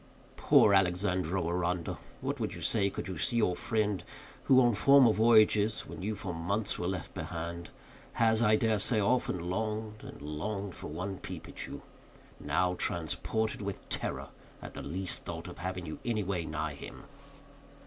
Poor 0.35 0.73
Alexandro 0.73 1.47
Aranda! 1.47 1.99
what 2.21 2.39
would 2.39 2.55
you 2.55 2.61
say 2.61 2.89
could 2.89 3.07
you 3.07 3.13
here 3.13 3.21
see 3.21 3.35
your 3.35 3.55
friend—who, 3.55 4.59
on 4.59 4.73
former 4.73 5.13
voyages, 5.13 5.81
when 5.81 6.01
you, 6.01 6.15
for 6.15 6.33
months, 6.33 6.79
were 6.79 6.87
left 6.87 7.13
behind, 7.13 7.69
has, 8.13 8.41
I 8.41 8.55
dare 8.55 8.79
say, 8.79 8.99
often 8.99 9.47
longed, 9.51 10.01
and 10.01 10.19
longed, 10.19 10.73
for 10.73 10.87
one 10.87 11.19
peep 11.19 11.47
at 11.47 11.67
you—now 11.67 12.73
transported 12.79 13.61
with 13.61 13.87
terror 13.89 14.29
at 14.59 14.73
the 14.73 14.81
least 14.81 15.23
thought 15.23 15.47
of 15.47 15.59
having 15.59 15.85
you 15.85 15.99
anyway 16.03 16.45
nigh 16.45 16.73
him. 16.73 17.03